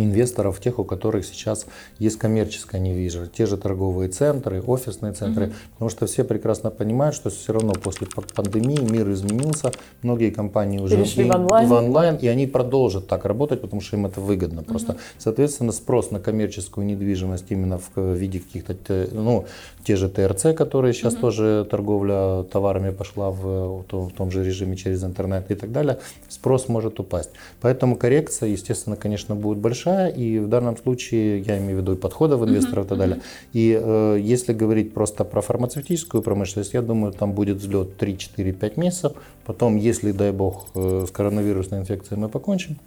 инвесторов, 0.00 0.60
тех, 0.60 0.78
у 0.78 0.84
которых 0.84 1.24
сейчас 1.24 1.66
есть 1.98 2.18
коммерческая 2.18 2.80
недвижимость, 2.80 3.32
те 3.32 3.46
же 3.46 3.56
торговые 3.56 4.08
центры, 4.08 4.62
офисные 4.62 5.12
центры, 5.12 5.46
угу. 5.46 5.54
потому 5.74 5.90
что 5.90 6.06
все 6.06 6.24
прекрасно 6.24 6.70
понимают, 6.70 7.14
что 7.14 7.30
все 7.30 7.52
равно 7.52 7.72
после 7.72 8.06
пандемии 8.34 8.80
мир 8.80 9.10
изменился, 9.10 9.72
многие 10.02 10.30
компании 10.30 10.78
уже 10.78 10.96
перешли 10.96 11.24
в 11.24 11.34
онлайн. 11.34 11.68
в 11.68 11.72
онлайн, 11.72 12.16
и 12.16 12.26
они 12.26 12.46
продолжат 12.46 13.06
так 13.06 13.24
работать, 13.24 13.60
потому 13.60 13.80
что 13.82 13.96
им 13.96 14.06
это 14.06 14.20
выгодно. 14.20 14.62
Просто, 14.62 14.92
угу. 14.92 15.00
соответственно, 15.18 15.72
спрос 15.72 16.10
на 16.10 16.20
коммерческую 16.20 16.86
недвижимость 16.86 17.46
именно 17.50 17.78
в 17.78 18.14
виде 18.14 18.40
каких-то, 18.40 19.08
ну, 19.12 19.46
те 19.84 19.96
же 19.96 20.08
ТРЦ, 20.08 20.54
которые 20.56 20.94
сейчас 20.94 21.14
угу. 21.14 21.22
тоже 21.22 21.66
торговля 21.70 22.44
товарами 22.44 22.90
пошла 22.90 23.30
в, 23.30 23.84
в 23.90 24.10
том 24.10 24.30
же 24.30 24.44
режиме 24.44 24.76
через 24.76 25.04
интернет 25.04 25.50
и 25.50 25.54
так 25.54 25.72
далее, 25.72 25.98
спрос 26.28 26.68
может 26.68 27.00
упасть. 27.00 27.30
Поэтому 27.60 27.96
коррекция, 27.96 28.48
естественно, 28.48 28.96
конечно, 28.96 29.34
будет 29.34 29.58
большая 29.58 29.81
большая, 29.82 30.08
и 30.08 30.38
в 30.38 30.48
данном 30.48 30.76
случае 30.76 31.40
я 31.40 31.58
имею 31.58 31.78
в 31.78 31.80
виду 31.80 31.92
и 31.92 31.96
подходов 31.96 32.42
инвесторов 32.42 32.86
и 32.86 32.88
так 32.88 32.98
далее. 32.98 33.20
И 33.52 33.78
э, 33.80 34.18
если 34.20 34.52
говорить 34.52 34.94
просто 34.94 35.24
про 35.24 35.40
фармацевтическую 35.40 36.22
промышленность, 36.22 36.74
я 36.74 36.82
думаю, 36.82 37.12
там 37.12 37.32
будет 37.32 37.58
взлет 37.58 38.00
3-4-5 38.02 38.80
месяцев. 38.80 39.12
Потом, 39.44 39.76
если, 39.76 40.12
дай 40.12 40.32
бог, 40.32 40.66
э, 40.74 41.06
с 41.08 41.10
коронавирусной 41.10 41.80
инфекцией 41.80 42.20
мы 42.20 42.28
покончим, 42.28 42.78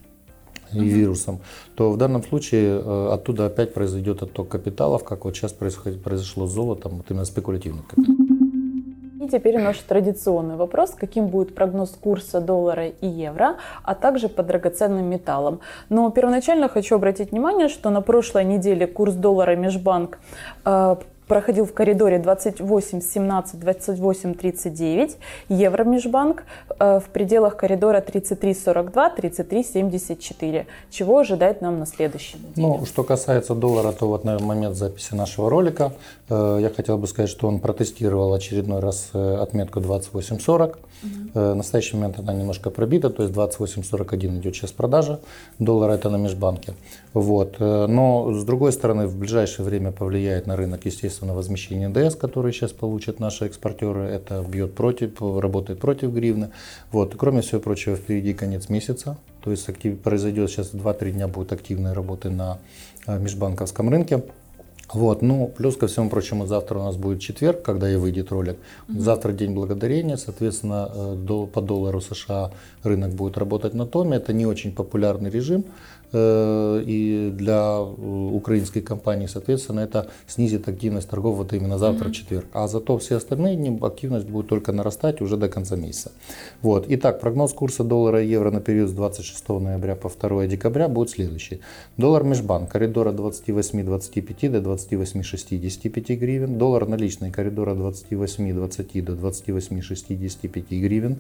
и 0.73 0.79
вирусом, 0.79 1.39
то 1.75 1.91
в 1.91 1.97
данном 1.97 2.23
случае 2.23 2.81
э, 2.83 3.09
оттуда 3.13 3.45
опять 3.45 3.73
произойдет 3.73 4.23
отток 4.23 4.49
капиталов, 4.49 5.03
как 5.03 5.25
вот 5.25 5.35
сейчас 5.35 5.53
произошло 5.53 6.47
с 6.47 6.51
золотом, 6.51 6.97
вот 6.97 7.11
именно 7.11 7.25
спекулятивный 7.25 7.83
капитал. 7.87 8.14
И 9.25 9.27
теперь 9.27 9.57
наш 9.57 9.79
традиционный 9.79 10.55
вопрос, 10.55 10.91
каким 10.91 11.29
будет 11.29 11.55
прогноз 11.55 11.89
курса 11.89 12.39
доллара 12.39 12.89
и 12.89 13.07
евро, 13.07 13.55
а 13.83 13.95
также 13.95 14.29
по 14.29 14.43
драгоценным 14.43 15.09
металлам. 15.09 15.61
Но 15.89 16.11
первоначально 16.11 16.69
хочу 16.69 16.95
обратить 16.95 17.31
внимание, 17.31 17.67
что 17.67 17.89
на 17.89 18.01
прошлой 18.01 18.45
неделе 18.45 18.85
курс 18.85 19.15
доллара 19.15 19.55
межбанк 19.55 20.19
э, 20.63 20.95
проходил 21.27 21.65
в 21.65 21.73
коридоре 21.73 22.19
28 22.19 23.01
17 23.01 23.59
28 23.59 24.33
39 24.35 25.17
евро 25.49 25.83
межбанк 25.83 26.43
в 26.79 27.03
пределах 27.11 27.55
коридора 27.57 28.01
33 28.01 28.53
42 28.53 29.09
33 29.09 29.63
74 29.63 30.67
чего 30.89 31.19
ожидает 31.19 31.61
нам 31.61 31.79
на 31.79 31.85
следующий 31.85 32.37
неделе? 32.37 32.67
Ну 32.79 32.85
что 32.85 33.03
касается 33.03 33.55
доллара 33.55 33.91
то 33.91 34.07
вот 34.07 34.23
на 34.23 34.39
момент 34.39 34.75
записи 34.75 35.13
нашего 35.13 35.49
ролика. 35.49 35.93
Э, 36.29 36.57
я 36.61 36.69
хотел 36.69 36.97
бы 36.97 37.07
сказать 37.07 37.29
что 37.29 37.47
он 37.47 37.59
протестировал 37.59 38.33
очередной 38.33 38.79
раз 38.79 39.09
э, 39.13 39.37
отметку 39.41 39.79
28 39.79 40.39
40 41.33 41.35
угу. 41.35 41.51
в 41.51 41.55
настоящий 41.55 41.95
момент 41.95 42.19
она 42.19 42.33
немножко 42.33 42.69
пробита 42.69 43.09
то 43.09 43.23
есть 43.23 43.33
28 43.33 43.83
41 43.83 44.39
идет 44.39 44.55
сейчас 44.55 44.71
продажа 44.71 45.19
доллара 45.59 45.93
это 45.93 46.09
на 46.09 46.17
межбанке 46.17 46.73
вот 47.13 47.59
но 47.59 48.33
с 48.33 48.43
другой 48.43 48.71
стороны 48.71 49.07
в 49.07 49.17
ближайшее 49.17 49.65
время 49.65 49.91
повлияет 49.91 50.47
на 50.47 50.55
рынок 50.55 50.85
естественно 50.85 51.33
возмещение 51.33 51.87
НДС, 51.87 52.15
которые 52.15 52.53
сейчас 52.53 52.71
получат 52.71 53.19
наши 53.19 53.45
экспортеры. 53.45 54.03
Это 54.03 54.41
бьет 54.41 54.73
против, 54.73 55.21
работает 55.21 55.79
против 55.79 56.11
гривны. 56.13 56.51
Вот. 56.91 57.15
Кроме 57.17 57.41
всего 57.41 57.61
прочего, 57.61 57.95
впереди 57.95 58.33
конец 58.33 58.69
месяца. 58.69 59.17
То 59.43 59.51
есть 59.51 59.67
актив, 59.69 59.99
произойдет 59.99 60.49
сейчас 60.49 60.73
2-3 60.73 61.11
дня 61.11 61.27
будет 61.27 61.53
активной 61.53 61.93
работы 61.93 62.29
на 62.29 62.57
э, 63.05 63.19
межбанковском 63.19 63.89
рынке. 63.89 64.23
Вот, 64.93 65.21
ну, 65.21 65.51
плюс 65.57 65.77
ко 65.77 65.87
всему 65.87 66.09
прочему, 66.09 66.45
завтра 66.45 66.79
у 66.79 66.83
нас 66.83 66.95
будет 66.95 67.19
четверг, 67.19 67.63
когда 67.63 67.91
и 67.91 67.95
выйдет 67.95 68.31
ролик. 68.31 68.57
Угу. 68.87 68.99
Завтра 68.99 69.33
день 69.33 69.53
благодарения, 69.53 70.17
соответственно, 70.17 70.91
э, 70.93 71.15
до, 71.17 71.47
по 71.47 71.61
доллару 71.61 72.01
США 72.01 72.51
рынок 72.83 73.11
будет 73.13 73.37
работать 73.37 73.73
на 73.73 73.87
томе. 73.87 74.17
Это 74.17 74.31
не 74.33 74.45
очень 74.45 74.71
популярный 74.71 75.29
режим. 75.29 75.65
Э, 76.17 76.81
и 76.85 77.29
для 77.33 77.79
э, 77.79 78.29
украинской 78.31 78.79
компании, 78.79 79.27
соответственно, 79.27 79.81
это 79.81 80.07
снизит 80.27 80.69
активность 80.69 81.09
торгов 81.09 81.35
вот 81.35 81.51
именно 81.51 81.77
завтра, 81.77 82.07
mm-hmm. 82.07 82.13
четверг. 82.13 82.45
А 82.53 82.67
зато 82.69 82.97
все 82.97 83.17
остальные 83.17 83.57
дни 83.57 83.77
активность 83.81 84.25
будет 84.25 84.47
только 84.47 84.71
нарастать 84.71 85.19
уже 85.19 85.35
до 85.35 85.49
конца 85.49 85.75
месяца. 85.75 86.11
Вот. 86.61 86.85
Итак, 86.87 87.19
прогноз 87.19 87.51
курса 87.53 87.83
доллара 87.83 88.23
и 88.23 88.27
евро 88.27 88.49
на 88.49 88.61
период 88.61 88.89
с 88.89 88.93
26 88.93 89.49
ноября 89.49 89.95
по 89.95 90.09
2 90.09 90.47
декабря 90.47 90.87
будет 90.87 91.09
следующий. 91.09 91.59
Доллар 91.97 92.23
межбанк 92.23 92.71
коридора 92.71 93.11
28-25 93.11 94.49
до 94.49 94.73
28-65 94.73 96.15
гривен. 96.15 96.57
Доллар 96.57 96.87
наличный 96.87 97.31
коридора 97.31 97.75
28-20 97.75 99.01
до 99.01 99.13
28-65 99.13 100.79
гривен. 100.79 101.17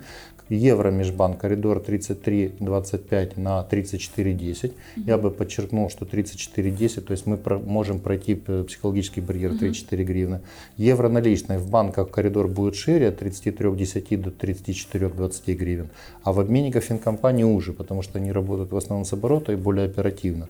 Евро 0.47 0.91
межбанк 0.91 1.37
коридор 1.39 1.79
33-25 1.79 3.33
на 3.41 3.67
34-10. 3.69 4.71
Я 4.95 5.17
бы 5.17 5.31
подчеркнул, 5.31 5.89
что 5.89 6.05
34.10, 6.05 7.01
то 7.01 7.11
есть 7.11 7.25
мы 7.25 7.37
про, 7.37 7.59
можем 7.59 7.99
пройти 7.99 8.35
психологический 8.35 9.21
барьер 9.21 9.51
3-4 9.51 10.03
гривны. 10.03 10.41
Евро 10.77 11.09
наличные 11.09 11.59
в 11.59 11.69
банках 11.69 12.09
коридор 12.09 12.47
будет 12.47 12.75
шире 12.75 13.09
от 13.09 13.21
33.10 13.21 14.17
до 14.17 14.29
34.20 14.29 15.53
гривен, 15.53 15.89
а 16.23 16.33
в 16.33 16.39
обменниках 16.39 16.83
финкомпании 16.83 17.43
уже, 17.43 17.73
потому 17.73 18.01
что 18.01 18.19
они 18.19 18.31
работают 18.31 18.71
в 18.71 18.77
основном 18.77 19.05
с 19.05 19.13
оборота 19.13 19.53
и 19.53 19.55
более 19.55 19.85
оперативно. 19.85 20.47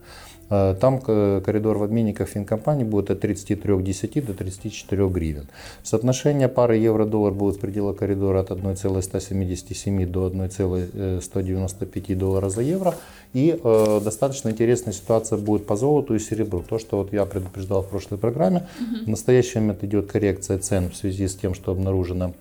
Э, 0.49 0.75
там 0.79 0.99
коридор 0.99 1.77
в 1.77 1.83
обменниках 1.83 2.27
финкомпании 2.29 2.83
будет 2.83 3.09
от 3.09 3.23
33.10 3.23 4.25
до 4.25 4.33
34 4.33 5.07
гривен. 5.09 5.47
Соотношение 5.83 6.47
пары 6.47 6.77
евро-доллар 6.77 7.33
будет 7.33 7.55
в 7.55 7.59
пределах 7.59 7.97
коридора 7.97 8.41
от 8.41 8.51
1,177 8.51 10.05
до 10.05 10.27
1,195 10.27 12.17
доллара 12.17 12.49
за 12.49 12.61
евро. 12.61 12.95
И 13.33 13.59
э, 13.61 14.01
достаточно 14.03 14.49
интересная 14.49 14.93
ситуация 14.93 15.37
будет 15.37 15.65
по 15.65 15.75
золоту 15.75 16.15
и 16.15 16.19
серебру. 16.19 16.63
То, 16.67 16.79
что 16.79 16.97
вот 16.97 17.13
я 17.13 17.25
предупреждал 17.25 17.81
в 17.81 17.89
прошлой 17.89 18.17
программе. 18.17 18.67
Угу. 18.79 19.05
В 19.05 19.09
настоящий 19.09 19.59
момент 19.59 19.83
идет 19.83 20.11
коррекция 20.11 20.59
цен 20.59 20.89
в 20.91 20.95
связи 20.95 21.27
с 21.27 21.35
тем, 21.35 21.53
что 21.53 21.71
обнаружено 21.71 22.33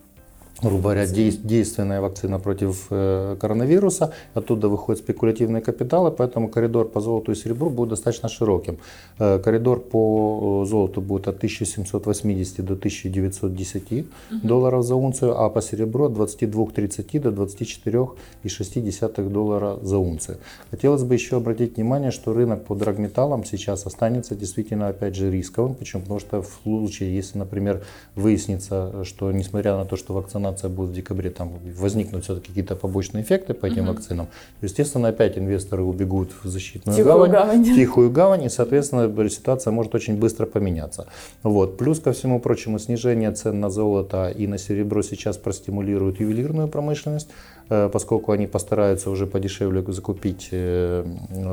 грубо 0.62 0.82
говоря, 0.82 1.06
действенная 1.06 2.00
вакцина 2.00 2.38
против 2.38 2.87
э, 2.90 3.37
коронавируса. 3.40 4.12
Оттуда 4.34 4.68
выходят 4.68 5.02
спекулятивные 5.02 5.61
капиталы, 5.61 6.11
поэтому 6.11 6.49
коридор 6.49 6.88
по 6.88 7.00
золоту 7.00 7.32
и 7.32 7.34
серебру 7.34 7.70
будет 7.70 7.90
достаточно 7.90 8.28
широким. 8.28 8.78
Э, 9.18 9.38
коридор 9.38 9.80
по 9.80 10.62
э, 10.64 10.68
золоту 10.68 11.00
будет 11.00 11.28
от 11.28 11.37
1780 11.37 12.64
до 12.64 12.75
1910 12.75 13.92
угу. 13.92 14.06
долларов 14.42 14.84
за 14.84 14.94
унцию, 14.94 15.40
а 15.40 15.50
по 15.50 15.61
серебру 15.61 16.04
от 16.04 16.12
22,30 16.12 17.20
до 17.20 17.30
24,6 17.30 19.28
доллара 19.28 19.78
за 19.82 19.99
унцию. 19.99 20.38
Хотелось 20.70 21.02
бы 21.02 21.14
еще 21.14 21.37
обратить 21.37 21.76
внимание, 21.76 22.11
что 22.12 22.32
рынок 22.32 22.64
по 22.64 22.75
драгметаллам 22.75 23.44
сейчас 23.44 23.87
останется 23.87 24.37
действительно, 24.37 24.88
опять 24.88 25.16
же, 25.16 25.30
рисковым. 25.30 25.75
Почему? 25.75 26.02
Потому 26.02 26.20
что 26.20 26.42
в 26.42 26.61
случае, 26.62 27.14
если, 27.16 27.38
например, 27.38 27.82
выяснится, 28.14 29.04
что 29.04 29.32
несмотря 29.32 29.76
на 29.76 29.84
то, 29.84 29.96
что 29.96 30.14
вакцинация 30.14 30.43
вакцинация 30.44 30.70
будет 30.70 30.90
в 30.90 30.92
декабре, 30.92 31.30
там 31.30 31.52
возникнут 31.78 32.24
все-таки 32.24 32.48
какие-то 32.48 32.76
побочные 32.76 33.22
эффекты 33.22 33.54
по 33.54 33.66
этим 33.66 33.84
угу. 33.84 33.92
вакцинам, 33.92 34.28
естественно, 34.62 35.08
опять 35.08 35.38
инвесторы 35.38 35.82
убегут 35.82 36.30
в 36.42 36.48
защитную 36.48 36.96
тихую 36.96 37.14
гавань, 37.14 37.30
гавань, 37.30 37.64
тихую 37.64 38.10
гавань, 38.10 38.44
и, 38.44 38.48
соответственно, 38.48 39.28
ситуация 39.28 39.72
может 39.72 39.94
очень 39.94 40.16
быстро 40.16 40.46
поменяться. 40.46 41.06
Вот. 41.42 41.76
Плюс 41.78 42.00
ко 42.00 42.12
всему 42.12 42.40
прочему, 42.40 42.78
снижение 42.78 43.32
цен 43.32 43.60
на 43.60 43.70
золото 43.70 44.28
и 44.28 44.46
на 44.46 44.58
серебро 44.58 45.02
сейчас 45.02 45.36
простимулирует 45.36 46.20
ювелирную 46.20 46.68
промышленность, 46.68 47.28
э, 47.70 47.88
поскольку 47.92 48.32
они 48.32 48.46
постараются 48.46 49.10
уже 49.10 49.26
подешевле 49.26 49.82
закупить, 49.92 50.48
э, 50.52 51.04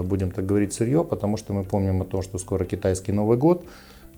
будем 0.04 0.32
так 0.32 0.46
говорить, 0.46 0.74
сырье, 0.74 1.04
потому 1.04 1.38
что 1.38 1.54
мы 1.54 1.64
помним 1.64 2.02
о 2.02 2.06
том, 2.06 2.22
что 2.22 2.38
скоро 2.38 2.66
китайский 2.66 3.12
Новый 3.14 3.38
год, 3.38 3.64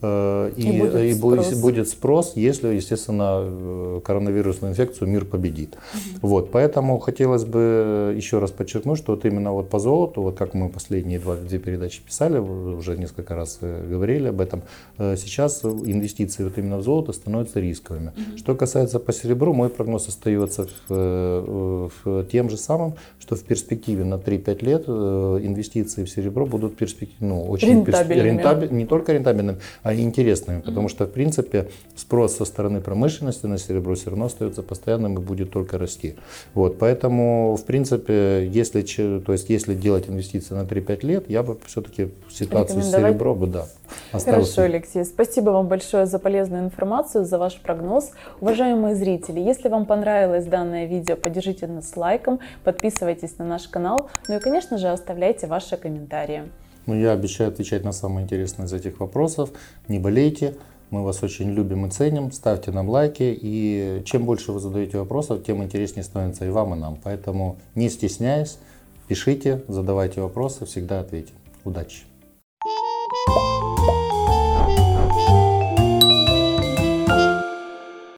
и, 0.04 0.62
и, 0.62 0.80
будет, 0.80 0.96
и 0.96 1.14
спрос. 1.14 1.54
будет 1.54 1.88
спрос, 1.88 2.34
если, 2.36 2.68
естественно, 2.76 3.42
э, 3.44 4.02
коронавирусную 4.04 4.72
инфекцию 4.72 5.08
мир 5.08 5.26
победит. 5.26 5.76
Угу. 5.76 6.28
Вот, 6.28 6.52
поэтому 6.52 7.00
хотелось 7.00 7.46
бы 7.46 8.14
еще 8.16 8.40
раз 8.40 8.52
подчеркнуть, 8.52 8.98
что 8.98 9.14
вот 9.14 9.26
именно 9.26 9.54
вот 9.54 9.70
по 9.70 9.80
золоту, 9.80 10.22
вот 10.22 10.38
как 10.38 10.54
мы 10.54 10.70
последние 10.70 11.20
два, 11.20 11.36
две 11.36 11.60
передачи 11.60 12.02
писали, 12.02 12.38
уже 12.38 12.98
несколько 12.98 13.36
раз 13.36 13.60
э, 13.62 13.88
говорили 13.90 14.28
об 14.28 14.42
этом, 14.42 14.64
сейчас 14.98 15.64
инвестиции 15.64 16.44
вот 16.44 16.58
именно 16.58 16.78
в 16.78 16.84
золото 16.84 17.14
становятся 17.14 17.60
рисковыми. 17.60 18.08
Угу. 18.08 18.38
Что 18.38 18.56
касается 18.56 19.00
по 19.00 19.14
серебру, 19.14 19.54
мой 19.54 19.70
прогноз 19.70 20.08
остается 20.08 20.68
в, 20.88 21.92
в 22.04 22.26
тем 22.26 22.50
же 22.50 22.58
самым, 22.58 22.96
что 23.20 23.36
в 23.36 23.44
перспективе 23.44 24.04
на 24.04 24.16
3-5 24.16 24.66
лет 24.66 24.88
инвестиции 24.88 26.04
в 26.04 26.10
серебро 26.10 26.46
будут 26.46 26.76
перспектив, 26.76 27.16
ну, 27.20 27.44
очень 27.44 27.70
рентабельными. 27.70 28.28
Рентабель, 28.28 28.72
не 28.74 28.86
только 28.86 29.14
рентабельными, 29.14 29.60
а 29.82 29.93
интересными, 30.02 30.62
потому 30.62 30.90
что, 30.90 31.06
в 31.06 31.12
принципе, 31.12 31.70
спрос 31.96 32.38
со 32.38 32.46
стороны 32.46 32.82
промышленности 32.82 33.46
на 33.46 33.58
серебро 33.58 33.96
все 33.96 34.10
равно 34.10 34.26
остается 34.26 34.64
постоянным 34.64 35.18
и 35.18 35.22
будет 35.22 35.52
только 35.52 35.78
расти. 35.78 36.16
Вот, 36.54 36.80
поэтому, 36.80 37.56
в 37.56 37.64
принципе, 37.66 38.48
если, 38.48 38.82
то 39.20 39.34
есть, 39.34 39.50
если 39.50 39.74
делать 39.76 40.10
инвестиции 40.10 40.54
на 40.56 40.62
3-5 40.62 41.06
лет, 41.06 41.30
я 41.30 41.44
бы 41.44 41.58
все-таки 41.66 42.10
ситуацию 42.32 42.82
с 42.82 42.92
серебром 42.92 43.38
бы, 43.38 43.48
да, 43.48 43.68
оставил. 44.12 44.42
Хорошо, 44.42 44.62
Алексей, 44.64 45.06
спасибо 45.06 45.52
вам 45.52 45.68
большое 45.68 46.06
за 46.06 46.20
полезную 46.20 46.64
информацию, 46.64 47.26
за 47.26 47.38
ваш 47.38 47.60
прогноз. 47.60 48.12
Уважаемые 48.42 48.96
зрители, 48.96 49.40
если 49.40 49.70
вам 49.70 49.86
понравилось 49.86 50.46
данное 50.46 50.86
видео, 50.86 51.16
поддержите 51.16 51.68
нас 51.68 51.96
лайком, 51.96 52.40
подписывайтесь 52.64 53.38
на 53.38 53.46
наш 53.46 53.68
канал, 53.68 54.10
ну 54.28 54.38
и, 54.38 54.40
конечно 54.40 54.78
же, 54.78 54.88
оставляйте 54.88 55.48
ваши 55.48 55.78
комментарии. 55.78 56.44
Ну, 56.86 56.96
я 56.96 57.12
обещаю 57.12 57.50
отвечать 57.50 57.84
на 57.84 57.92
самые 57.92 58.24
интересные 58.24 58.66
из 58.66 58.74
этих 58.74 59.00
вопросов. 59.00 59.52
Не 59.88 60.00
болейте, 60.00 60.56
мы 60.90 61.04
вас 61.04 61.24
очень 61.24 61.52
любим 61.52 61.86
и 61.86 61.90
ценим. 61.90 62.32
Ставьте 62.32 62.72
нам 62.72 62.90
лайки. 62.90 63.38
И 63.42 64.02
чем 64.06 64.26
больше 64.26 64.52
вы 64.52 64.60
задаете 64.60 64.98
вопросов, 64.98 65.44
тем 65.44 65.64
интереснее 65.64 66.04
становится 66.04 66.46
и 66.46 66.50
вам, 66.50 66.76
и 66.76 66.78
нам. 66.78 67.00
Поэтому 67.04 67.58
не 67.76 67.90
стесняясь, 67.90 68.58
пишите, 69.08 69.64
задавайте 69.68 70.22
вопросы, 70.22 70.66
всегда 70.66 71.00
ответим. 71.00 71.36
Удачи! 71.64 72.04
thank 73.28 73.80
you 73.80 73.83